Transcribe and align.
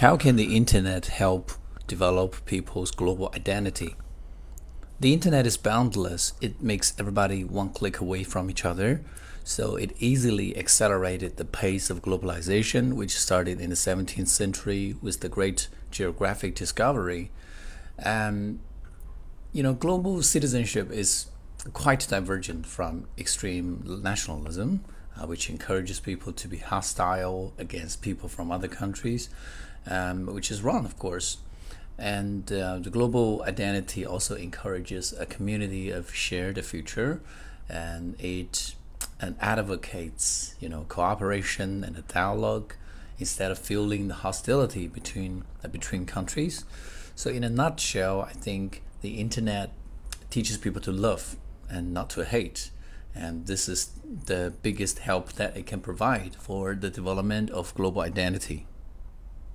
How 0.00 0.16
can 0.16 0.36
the 0.36 0.56
internet 0.56 1.08
help 1.08 1.52
develop 1.86 2.46
people's 2.46 2.90
global 2.90 3.30
identity? 3.34 3.96
The 4.98 5.12
internet 5.12 5.46
is 5.46 5.58
boundless. 5.58 6.32
It 6.40 6.62
makes 6.62 6.94
everybody 6.98 7.44
one 7.44 7.68
click 7.68 7.98
away 7.98 8.24
from 8.24 8.48
each 8.48 8.64
other. 8.64 9.02
So 9.44 9.76
it 9.76 9.94
easily 9.98 10.56
accelerated 10.56 11.36
the 11.36 11.44
pace 11.44 11.90
of 11.90 12.00
globalization, 12.00 12.94
which 12.94 13.14
started 13.14 13.60
in 13.60 13.68
the 13.68 13.76
17th 13.76 14.28
century 14.28 14.96
with 15.02 15.20
the 15.20 15.28
great 15.28 15.68
geographic 15.90 16.54
discovery. 16.54 17.30
Um, 18.02 18.60
you 19.52 19.62
know, 19.62 19.74
global 19.74 20.22
citizenship 20.22 20.90
is 20.90 21.26
quite 21.74 22.08
divergent 22.08 22.64
from 22.64 23.06
extreme 23.18 23.84
nationalism, 24.02 24.82
uh, 25.16 25.26
which 25.26 25.50
encourages 25.50 26.00
people 26.00 26.32
to 26.32 26.48
be 26.48 26.58
hostile 26.58 27.52
against 27.58 28.02
people 28.02 28.28
from 28.28 28.50
other 28.50 28.68
countries, 28.68 29.28
um, 29.86 30.26
which 30.26 30.50
is 30.50 30.62
wrong, 30.62 30.84
of 30.84 30.98
course. 30.98 31.38
And 31.98 32.50
uh, 32.52 32.78
the 32.78 32.90
global 32.90 33.42
identity 33.42 34.06
also 34.06 34.34
encourages 34.34 35.12
a 35.12 35.26
community 35.26 35.90
of 35.90 36.14
shared 36.14 36.62
future, 36.64 37.20
and 37.68 38.18
it 38.18 38.74
and 39.20 39.36
advocates, 39.40 40.54
you 40.60 40.68
know, 40.68 40.86
cooperation 40.88 41.84
and 41.84 41.96
a 41.96 42.02
dialogue 42.02 42.74
instead 43.18 43.50
of 43.50 43.58
fueling 43.58 44.08
the 44.08 44.14
hostility 44.14 44.88
between 44.88 45.44
uh, 45.62 45.68
between 45.68 46.06
countries. 46.06 46.64
So, 47.14 47.28
in 47.28 47.44
a 47.44 47.50
nutshell, 47.50 48.22
I 48.22 48.32
think 48.32 48.82
the 49.02 49.20
internet 49.20 49.72
teaches 50.30 50.56
people 50.56 50.80
to 50.82 50.92
love 50.92 51.36
and 51.68 51.92
not 51.92 52.08
to 52.10 52.24
hate, 52.24 52.70
and 53.14 53.46
this 53.46 53.68
is 53.68 53.90
the 54.26 54.52
biggest 54.62 55.00
help 55.00 55.32
that 55.34 55.56
it 55.56 55.66
can 55.66 55.80
provide 55.80 56.36
for 56.36 56.74
the 56.74 56.90
development 56.90 57.50
of 57.50 57.74
global 57.74 58.02
identity. 58.02 58.66